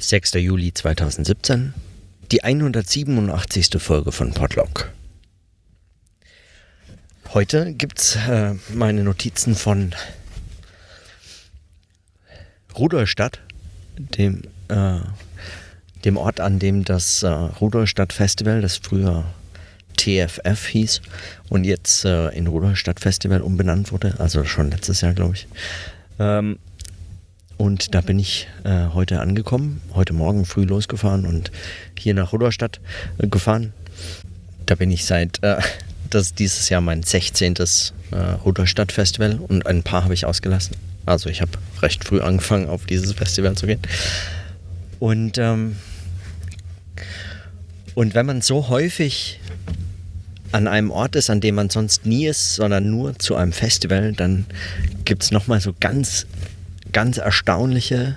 [0.00, 0.34] 6.
[0.34, 1.74] Juli 2017,
[2.30, 3.82] die 187.
[3.82, 4.92] Folge von Podlock.
[7.34, 9.92] Heute gibt's äh, meine Notizen von
[12.76, 13.40] Rudolstadt,
[13.98, 15.00] dem, äh,
[16.04, 19.24] dem Ort, an dem das äh, Rudolstadt Festival, das früher
[19.96, 21.02] TFF hieß
[21.48, 25.48] und jetzt äh, in Rudolstadt Festival umbenannt wurde, also schon letztes Jahr, glaube ich.
[26.20, 26.60] Ähm,
[27.58, 31.50] und da bin ich äh, heute angekommen, heute Morgen früh losgefahren und
[31.98, 32.80] hier nach Rudolstadt
[33.18, 33.72] äh, gefahren.
[34.64, 35.60] Da bin ich seit, äh,
[36.10, 37.56] das ist dieses Jahr mein 16.
[37.56, 40.76] Äh, Rudolstadt Festival und ein paar habe ich ausgelassen.
[41.04, 41.50] Also ich habe
[41.82, 43.80] recht früh angefangen, auf dieses Festival zu gehen.
[45.00, 45.76] Und, ähm,
[47.94, 49.40] und wenn man so häufig
[50.52, 54.12] an einem Ort ist, an dem man sonst nie ist, sondern nur zu einem Festival,
[54.12, 54.46] dann
[55.04, 56.26] gibt es nochmal so ganz
[56.92, 58.16] ganz erstaunliche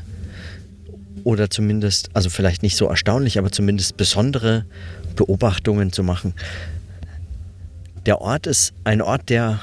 [1.24, 4.66] oder zumindest, also vielleicht nicht so erstaunlich, aber zumindest besondere
[5.16, 6.34] Beobachtungen zu machen.
[8.06, 9.60] Der Ort ist ein Ort, der,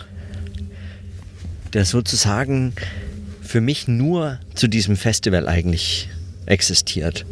[1.72, 2.74] der sozusagen
[3.42, 6.08] für mich nur zu diesem Festival eigentlich
[6.46, 7.24] existiert.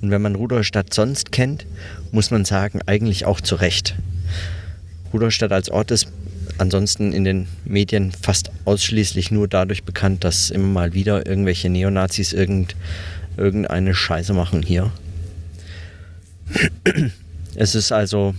[0.00, 1.66] Und wenn man Rudolstadt sonst kennt,
[2.12, 3.94] muss man sagen, eigentlich auch zu Recht.
[5.12, 6.08] Rudolstadt als Ort ist
[6.58, 12.32] ansonsten in den Medien fast ausschließlich nur dadurch bekannt, dass immer mal wieder irgendwelche Neonazis
[12.32, 12.76] irgend,
[13.36, 14.92] irgendeine Scheiße machen hier.
[17.54, 18.34] Es ist also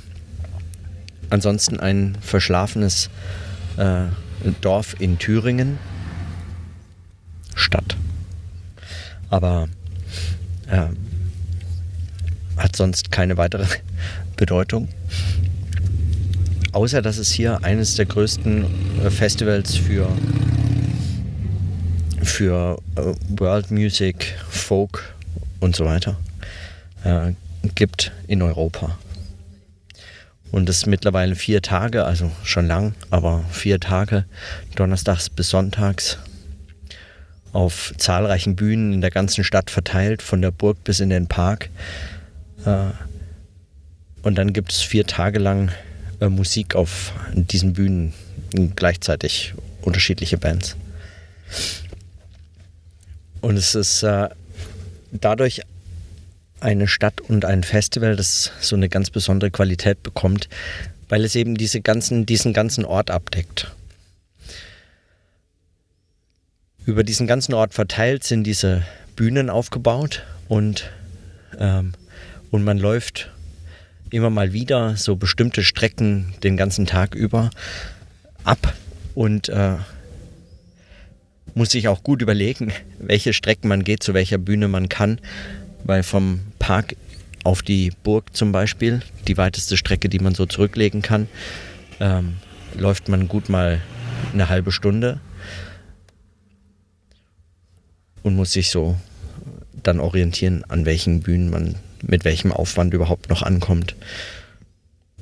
[1.30, 3.10] ansonsten ein verschlafenes
[3.78, 4.06] äh,
[4.62, 5.78] Dorf in Thüringen.
[7.56, 7.98] Stadt.
[9.30, 9.68] Aber
[10.68, 10.88] äh,
[12.56, 13.66] hat sonst keine weitere
[14.38, 14.88] Bedeutung
[16.78, 18.66] außer dass es hier eines der größten
[19.04, 20.08] äh, Festivals für,
[22.22, 25.16] für äh, World Music, Folk
[25.60, 26.18] und so weiter
[27.04, 27.34] äh,
[27.74, 28.96] gibt in Europa.
[30.52, 34.26] Und es mittlerweile vier Tage, also schon lang, aber vier Tage,
[34.76, 36.20] donnerstags bis sonntags,
[37.54, 41.72] auf zahlreichen Bühnen in der ganzen Stadt verteilt, von der Burg bis in den Park.
[42.66, 42.92] Äh,
[44.22, 45.72] und dann gibt es vier Tage lang
[46.20, 48.14] äh, Musik auf diesen Bühnen
[48.76, 50.76] gleichzeitig unterschiedliche Bands.
[53.42, 54.30] Und es ist äh,
[55.12, 55.62] dadurch
[56.60, 60.50] eine Stadt und ein Festival, das so eine ganz besondere Qualität bekommt,
[61.10, 63.72] weil es eben diese ganzen, diesen ganzen Ort abdeckt.
[66.86, 68.84] Über diesen ganzen Ort verteilt sind diese
[69.16, 70.90] Bühnen aufgebaut und,
[71.60, 71.94] ähm,
[72.50, 73.30] und man läuft
[74.12, 77.50] immer mal wieder so bestimmte Strecken den ganzen Tag über
[78.44, 78.74] ab
[79.16, 79.76] und äh,
[81.54, 85.20] muss sich auch gut überlegen, welche Strecken man geht, zu welcher Bühne man kann,
[85.84, 86.96] weil vom Park
[87.44, 91.28] auf die Burg zum Beispiel, die weiteste Strecke, die man so zurücklegen kann,
[92.00, 92.38] ähm,
[92.76, 93.82] läuft man gut mal
[94.34, 95.20] eine halbe Stunde
[98.24, 98.98] und muss sich so
[99.84, 103.96] dann orientieren, an welchen Bühnen man mit welchem Aufwand überhaupt noch ankommt,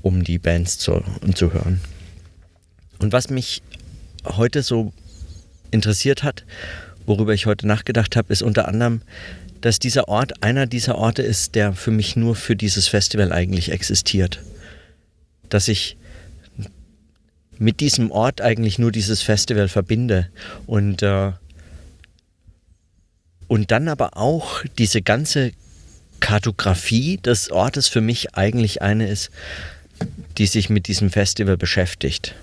[0.01, 1.03] um die Bands zu,
[1.33, 1.81] zu hören.
[2.99, 3.61] Und was mich
[4.25, 4.93] heute so
[5.71, 6.43] interessiert hat,
[7.05, 9.01] worüber ich heute nachgedacht habe, ist unter anderem,
[9.61, 13.71] dass dieser Ort einer dieser Orte ist, der für mich nur für dieses Festival eigentlich
[13.71, 14.41] existiert.
[15.49, 15.97] Dass ich
[17.57, 20.29] mit diesem Ort eigentlich nur dieses Festival verbinde
[20.65, 21.31] und äh,
[23.47, 25.51] und dann aber auch diese ganze
[26.25, 29.29] Kartografie des Ortes für mich eigentlich eine ist,
[30.39, 32.33] die sich mit diesem Festival beschäftigt.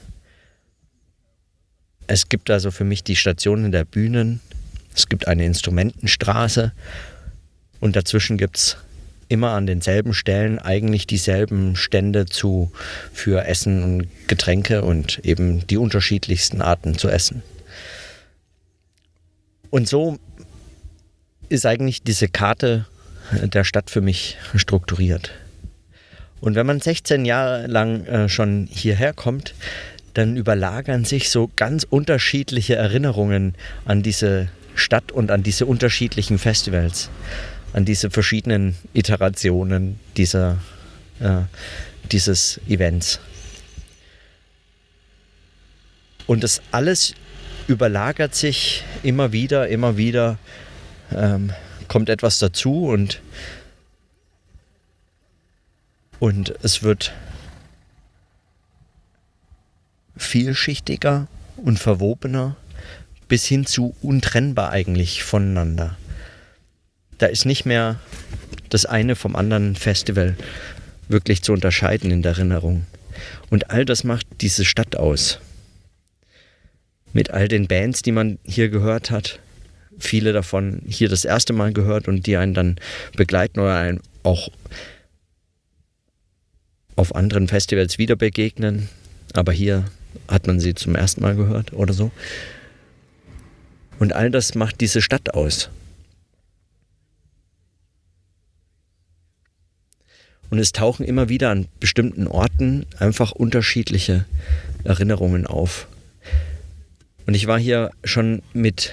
[2.06, 4.38] Es gibt also für mich die Stationen der Bühnen,
[4.94, 6.71] es gibt eine Instrumentenstraße
[7.81, 8.76] und dazwischen gibt es
[9.26, 12.71] immer an denselben Stellen eigentlich dieselben Stände zu,
[13.12, 17.42] für Essen und Getränke und eben die unterschiedlichsten Arten zu essen.
[19.71, 20.21] Und so
[21.48, 22.86] ist eigentlich diese Karte
[23.33, 25.33] der Stadt für mich strukturiert.
[26.41, 29.55] Und wenn man 16 Jahre lang äh, schon hierher kommt,
[30.15, 37.11] dann überlagern sich so ganz unterschiedliche Erinnerungen an diese Stadt und an diese unterschiedlichen Festivals,
[37.73, 40.59] an diese verschiedenen Iterationen dieser,
[41.21, 41.43] äh,
[42.11, 43.21] dieses Events.
[46.27, 47.15] Und das alles
[47.69, 50.39] überlagert sich immer wieder, immer wieder
[51.15, 51.53] ähm,
[51.92, 53.21] kommt etwas dazu und,
[56.21, 57.12] und es wird
[60.16, 61.28] vielschichtiger
[61.59, 62.56] und verwobener
[63.28, 65.98] bis hin zu untrennbar eigentlich voneinander.
[67.18, 68.00] da ist nicht mehr
[68.71, 70.34] das eine vom anderen Festival
[71.09, 72.86] wirklich zu unterscheiden in der Erinnerung.
[73.50, 75.41] Und all das macht diese Stadt aus.
[77.12, 79.41] Mit all den Bands, die man hier gehört hat,
[79.98, 82.77] viele davon hier das erste Mal gehört und die einen dann
[83.16, 84.48] begleiten oder einen auch
[86.97, 88.89] auf anderen Festivals wieder begegnen.
[89.34, 89.84] Aber hier
[90.28, 92.10] hat man sie zum ersten Mal gehört oder so.
[93.98, 95.71] Und all das macht diese Stadt aus.
[100.50, 104.27] Und es tauchen immer wieder an bestimmten Orten einfach unterschiedliche
[104.84, 105.88] Erinnerungen auf.
[107.27, 108.92] Und ich war hier schon mit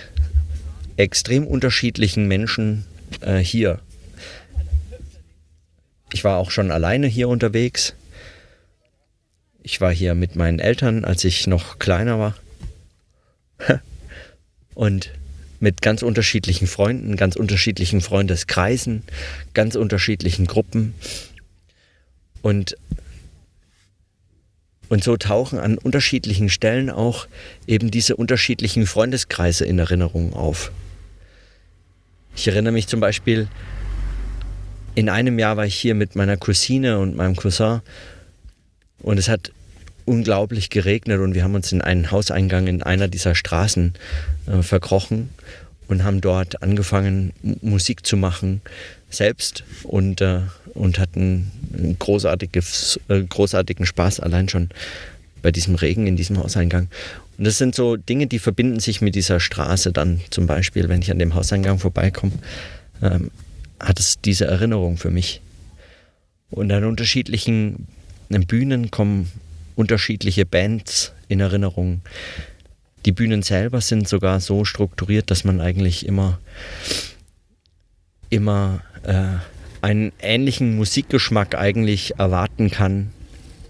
[0.99, 2.85] extrem unterschiedlichen Menschen
[3.21, 3.79] äh, hier.
[6.11, 7.93] Ich war auch schon alleine hier unterwegs.
[9.63, 12.35] Ich war hier mit meinen Eltern, als ich noch kleiner war.
[14.75, 15.11] Und
[15.59, 19.03] mit ganz unterschiedlichen Freunden, ganz unterschiedlichen Freundeskreisen,
[19.53, 20.95] ganz unterschiedlichen Gruppen.
[22.41, 22.77] Und,
[24.87, 27.27] und so tauchen an unterschiedlichen Stellen auch
[27.67, 30.71] eben diese unterschiedlichen Freundeskreise in Erinnerung auf.
[32.35, 33.47] Ich erinnere mich zum Beispiel,
[34.95, 37.81] in einem Jahr war ich hier mit meiner Cousine und meinem Cousin
[39.01, 39.51] und es hat
[40.05, 43.93] unglaublich geregnet und wir haben uns in einen Hauseingang in einer dieser Straßen
[44.47, 45.29] äh, verkrochen
[45.87, 48.61] und haben dort angefangen, Musik zu machen,
[49.09, 50.41] selbst und, äh,
[50.73, 54.69] und hatten einen äh, großartigen Spaß allein schon
[55.41, 56.87] bei diesem Regen in diesem Hauseingang.
[57.37, 61.01] Und das sind so Dinge, die verbinden sich mit dieser Straße dann zum Beispiel, wenn
[61.01, 62.33] ich an dem Hauseingang vorbeikomme,
[63.01, 63.31] ähm,
[63.79, 65.41] hat es diese Erinnerung für mich.
[66.49, 67.87] Und an unterschiedlichen
[68.29, 69.31] Bühnen kommen
[69.75, 72.01] unterschiedliche Bands in Erinnerung.
[73.05, 76.39] Die Bühnen selber sind sogar so strukturiert, dass man eigentlich immer,
[78.29, 79.37] immer äh,
[79.81, 83.11] einen ähnlichen Musikgeschmack eigentlich erwarten kann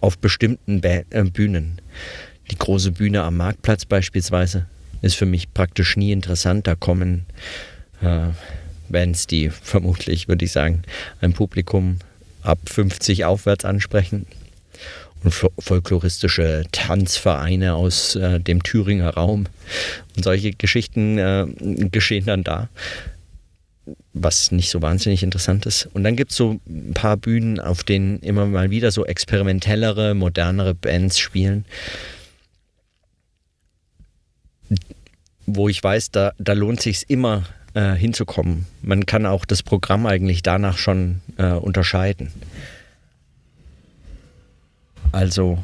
[0.01, 1.81] auf bestimmten ba äh, Bühnen.
[2.51, 4.65] Die große Bühne am Marktplatz beispielsweise
[5.01, 6.67] ist für mich praktisch nie interessant.
[6.67, 7.25] Da kommen
[8.01, 8.27] äh,
[8.89, 10.81] Bands, die vermutlich, würde ich sagen,
[11.21, 11.99] ein Publikum
[12.41, 14.25] ab 50 aufwärts ansprechen
[15.23, 19.47] und folkloristische Tanzvereine aus äh, dem Thüringer Raum.
[20.15, 21.45] Und solche Geschichten äh,
[21.91, 22.69] geschehen dann da,
[24.13, 25.87] was nicht so wahnsinnig interessant ist.
[25.93, 30.13] Und dann gibt es so ein paar Bühnen, auf denen immer mal wieder so experimentellere,
[30.13, 31.65] modernere Bands spielen.
[35.45, 37.43] Wo ich weiß, da, da lohnt sich immer
[37.73, 38.65] äh, hinzukommen.
[38.81, 42.31] Man kann auch das Programm eigentlich danach schon äh, unterscheiden.
[45.11, 45.59] Also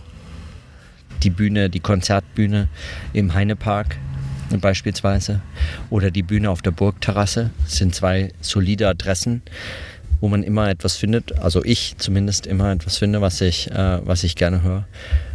[1.23, 2.67] die Bühne, die Konzertbühne
[3.13, 3.97] im Heinepark
[4.59, 5.41] beispielsweise
[5.89, 9.41] oder die Bühne auf der Burgterrasse sind zwei solide Adressen,
[10.21, 14.23] wo man immer etwas findet, also ich zumindest immer etwas finde, was ich, äh, was
[14.23, 14.87] ich gerne höre.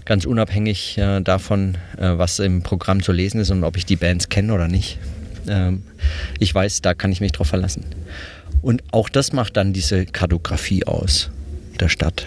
[0.04, 3.96] Ganz unabhängig äh, davon, äh, was im Programm zu lesen ist und ob ich die
[3.96, 4.98] Bands kenne oder nicht.
[5.48, 5.82] Ähm,
[6.38, 7.84] ich weiß, da kann ich mich drauf verlassen.
[8.62, 11.30] Und auch das macht dann diese Kartografie aus
[11.78, 12.26] der Stadt.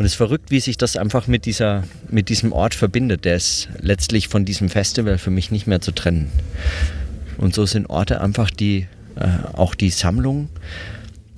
[0.00, 3.26] Und es ist verrückt, wie sich das einfach mit, dieser, mit diesem Ort verbindet.
[3.26, 6.32] Der ist letztlich von diesem Festival für mich nicht mehr zu trennen.
[7.36, 8.86] Und so sind Orte einfach die,
[9.16, 10.48] äh, auch die Sammlung,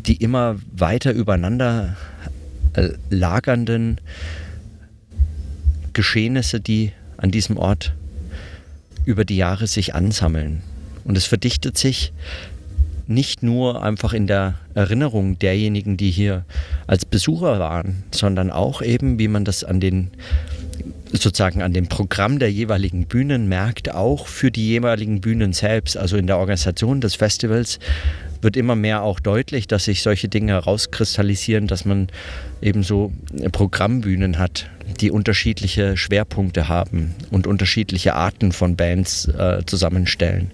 [0.07, 1.97] die immer weiter übereinander
[2.75, 4.01] äh, lagernden
[5.93, 7.95] Geschehnisse, die an diesem Ort
[9.05, 10.63] über die Jahre sich ansammeln.
[11.03, 12.13] Und es verdichtet sich
[13.07, 16.45] nicht nur einfach in der Erinnerung derjenigen, die hier
[16.87, 20.11] als Besucher waren, sondern auch eben, wie man das an den
[21.13, 26.17] sozusagen an dem Programm der jeweiligen Bühnen merkt, auch für die jeweiligen Bühnen selbst, also
[26.17, 27.79] in der Organisation des Festivals
[28.41, 32.09] wird immer mehr auch deutlich, dass sich solche Dinge herauskristallisieren, dass man
[32.61, 33.13] eben so
[33.53, 34.69] Programmbühnen hat,
[35.01, 40.51] die unterschiedliche Schwerpunkte haben und unterschiedliche Arten von Bands äh, zusammenstellen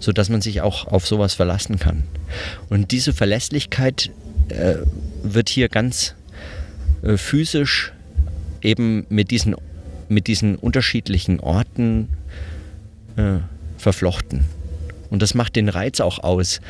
[0.00, 2.04] sodass man sich auch auf sowas verlassen kann.
[2.68, 4.10] Und diese Verlässlichkeit
[4.48, 4.76] äh,
[5.22, 6.14] wird hier ganz
[7.02, 7.92] äh, physisch
[8.62, 9.54] eben mit diesen,
[10.08, 12.08] mit diesen unterschiedlichen Orten
[13.16, 13.38] äh,
[13.76, 14.44] verflochten.
[15.10, 16.60] Und das macht den Reiz auch aus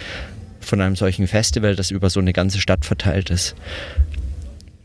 [0.60, 3.54] von einem solchen Festival, das über so eine ganze Stadt verteilt ist.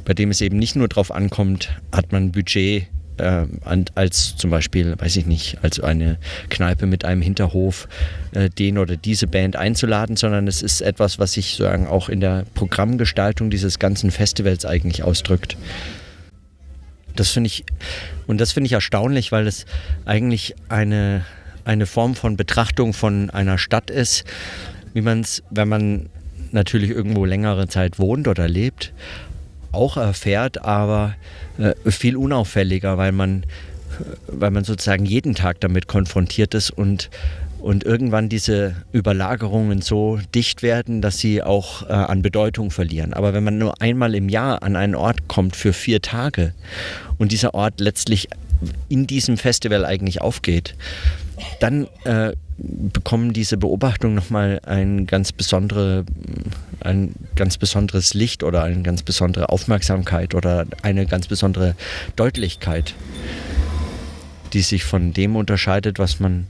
[0.05, 3.45] Bei dem es eben nicht nur darauf ankommt, hat man Budget äh,
[3.95, 6.17] als zum Beispiel, weiß ich nicht, als eine
[6.49, 7.87] Kneipe mit einem Hinterhof
[8.31, 12.19] äh, den oder diese Band einzuladen, sondern es ist etwas, was sich sozusagen auch in
[12.19, 15.57] der Programmgestaltung dieses ganzen Festivals eigentlich ausdrückt.
[17.15, 17.63] Das finde ich,
[18.25, 19.65] und das finde ich erstaunlich, weil es
[20.05, 21.25] eigentlich eine,
[21.63, 24.23] eine Form von Betrachtung von einer Stadt ist,
[24.93, 26.09] wie man es, wenn man
[26.51, 28.93] natürlich irgendwo längere Zeit wohnt oder lebt,
[29.73, 31.15] auch erfährt, aber
[31.57, 33.45] äh, viel unauffälliger, weil man,
[34.27, 37.09] weil man sozusagen jeden Tag damit konfrontiert ist und
[37.63, 43.13] und irgendwann diese Überlagerungen so dicht werden, dass sie auch äh, an Bedeutung verlieren.
[43.13, 46.53] Aber wenn man nur einmal im Jahr an einen Ort kommt für vier Tage
[47.17, 48.27] und dieser Ort letztlich
[48.89, 50.75] in diesem Festival eigentlich aufgeht,
[51.61, 56.05] dann äh, bekommen diese Beobachtungen nochmal ein ganz, besondere,
[56.79, 61.75] ein ganz besonderes Licht oder eine ganz besondere Aufmerksamkeit oder eine ganz besondere
[62.15, 62.93] Deutlichkeit,
[64.53, 66.47] die sich von dem unterscheidet, was man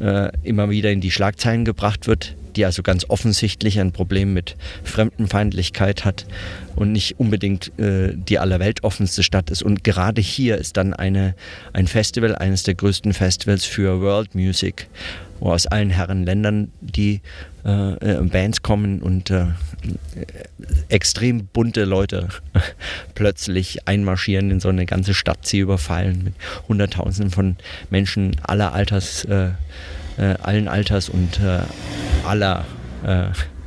[0.00, 4.56] äh, immer wieder in die Schlagzeilen gebracht wird die also ganz offensichtlich ein Problem mit
[4.84, 6.26] Fremdenfeindlichkeit hat
[6.76, 9.62] und nicht unbedingt äh, die allerweltoffenste Stadt ist.
[9.62, 11.34] Und gerade hier ist dann eine,
[11.72, 14.88] ein Festival, eines der größten Festivals für World Music,
[15.40, 17.20] wo aus allen Herren Ländern die
[17.64, 19.46] äh, äh Bands kommen und äh,
[20.88, 22.28] extrem bunte Leute
[23.14, 26.34] plötzlich einmarschieren in so eine ganze Stadt, sie überfallen mit
[26.68, 27.56] Hunderttausenden von
[27.90, 29.50] Menschen aller Alters äh,
[30.18, 31.60] äh, allen Alters und äh,
[32.24, 32.64] aller,
[33.04, 33.26] äh,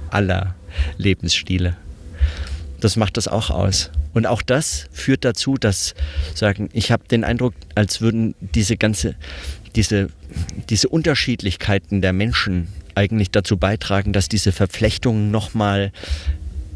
[0.10, 0.56] aller
[0.98, 1.76] Lebensstile.
[2.80, 3.92] Das macht das auch aus.
[4.14, 5.94] Und auch das führt dazu, dass
[6.34, 9.16] sagen, ich habe den Eindruck, als würden diese ganze,
[9.76, 10.10] diese,
[10.70, 15.92] diese Unterschiedlichkeiten der Menschen eigentlich dazu beitragen, dass diese Verflechtungen nochmal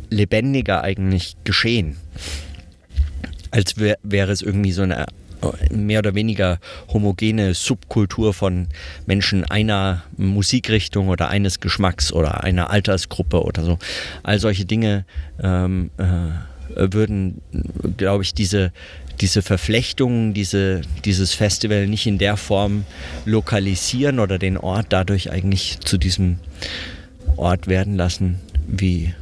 [0.10, 1.96] lebendiger eigentlich geschehen.
[3.52, 5.06] Als wär, wäre es irgendwie so eine
[5.72, 6.60] mehr oder weniger
[6.92, 8.68] homogene Subkultur von
[9.06, 13.80] Menschen einer Musikrichtung oder eines Geschmacks oder einer Altersgruppe oder so.
[14.24, 15.06] All solche Dinge
[15.42, 16.04] ähm, äh,
[16.76, 17.42] würden,
[17.98, 18.72] glaube ich, diese,
[19.22, 22.86] diese Verflechtungen, diese, dieses Festival nicht in der Form
[23.26, 26.40] lokalisieren oder den Ort dadurch eigentlich zu diesem
[27.36, 29.14] Ort werden lassen, wie,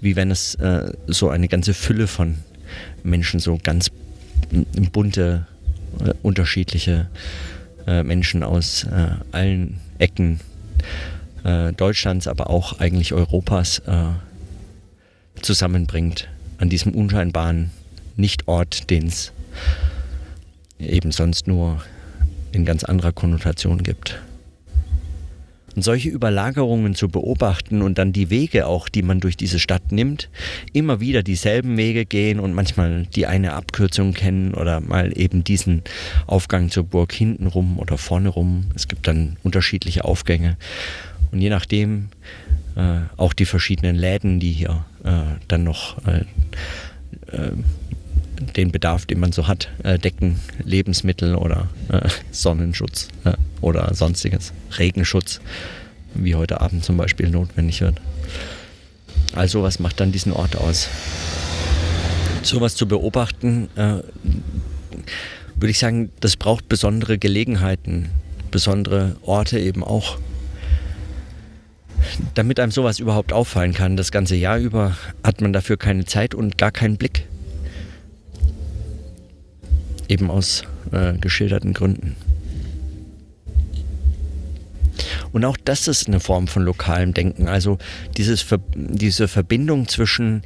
[0.00, 2.36] wie wenn es äh, so eine ganze Fülle von
[3.02, 3.90] Menschen so ganz
[4.92, 5.46] bunte,
[6.00, 7.08] äh, unterschiedliche
[7.86, 10.40] äh, Menschen aus äh, allen Ecken
[11.44, 14.06] äh, Deutschlands, aber auch eigentlich Europas äh,
[15.40, 17.70] zusammenbringt an diesem unscheinbaren
[18.16, 19.32] Nichtort, den es
[20.78, 21.82] eben sonst nur
[22.52, 24.20] in ganz anderer Konnotation gibt.
[25.74, 29.92] Und solche Überlagerungen zu beobachten und dann die Wege auch, die man durch diese Stadt
[29.92, 30.28] nimmt,
[30.72, 35.82] immer wieder dieselben Wege gehen und manchmal die eine Abkürzung kennen oder mal eben diesen
[36.26, 38.66] Aufgang zur Burg hinten rum oder vorne rum.
[38.74, 40.56] Es gibt dann unterschiedliche Aufgänge.
[41.32, 42.08] Und je nachdem
[42.76, 46.24] äh, auch die verschiedenen Läden, die hier äh, dann noch äh,
[47.36, 47.52] äh
[48.56, 54.52] den Bedarf, den man so hat, äh, decken, Lebensmittel oder äh, Sonnenschutz äh, oder sonstiges,
[54.78, 55.40] Regenschutz,
[56.14, 58.00] wie heute Abend zum Beispiel notwendig wird.
[59.34, 60.88] Also was macht dann diesen Ort aus?
[62.42, 64.02] Sowas zu beobachten, äh,
[65.56, 68.10] würde ich sagen, das braucht besondere Gelegenheiten,
[68.50, 70.18] besondere Orte eben auch.
[72.34, 76.34] Damit einem sowas überhaupt auffallen kann, das ganze Jahr über, hat man dafür keine Zeit
[76.34, 77.26] und gar keinen Blick
[80.08, 82.16] eben aus äh, geschilderten Gründen.
[85.32, 87.48] Und auch das ist eine Form von lokalem Denken.
[87.48, 87.78] Also
[88.16, 88.46] dieses,
[88.76, 90.42] diese Verbindung zwischen,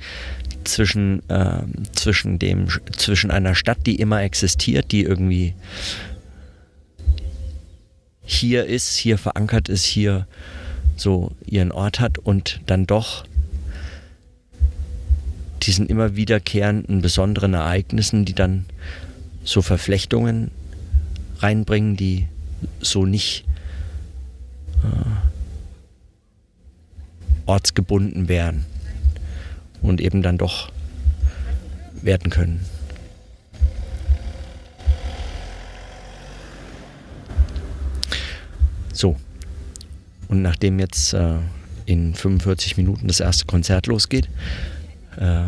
[0.64, 1.62] zwischen, äh,
[1.92, 5.54] zwischen, dem, zwischen einer Stadt, die immer existiert, die irgendwie
[8.22, 10.26] hier ist, hier verankert ist, hier
[10.96, 13.24] so ihren Ort hat und dann doch
[15.62, 18.66] diesen immer wiederkehrenden besonderen Ereignissen, die dann
[19.48, 20.50] so Verflechtungen
[21.38, 22.28] reinbringen, die
[22.82, 23.46] so nicht
[24.84, 24.88] äh,
[27.46, 28.66] ortsgebunden wären
[29.80, 30.70] und eben dann doch
[32.02, 32.60] werden können.
[38.92, 39.16] So,
[40.28, 41.38] und nachdem jetzt äh,
[41.86, 44.28] in 45 Minuten das erste Konzert losgeht,
[45.16, 45.44] äh,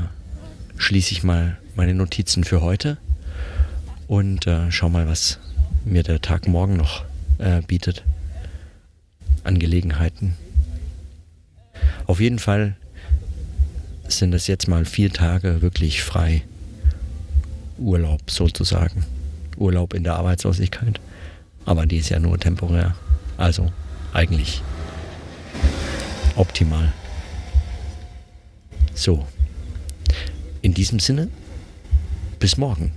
[0.78, 2.96] schließe ich mal meine Notizen für heute
[4.10, 5.38] und äh, schau mal, was
[5.84, 7.04] mir der Tag morgen noch
[7.38, 8.02] äh, bietet.
[9.44, 10.34] Angelegenheiten.
[12.06, 12.74] Auf jeden Fall
[14.08, 16.42] sind es jetzt mal vier Tage wirklich frei.
[17.78, 19.04] Urlaub sozusagen.
[19.56, 21.00] Urlaub in der Arbeitslosigkeit.
[21.64, 22.96] Aber die ist ja nur temporär.
[23.36, 23.70] Also
[24.12, 24.60] eigentlich
[26.34, 26.92] optimal.
[28.92, 29.24] So.
[30.62, 31.28] In diesem Sinne,
[32.40, 32.90] bis morgen.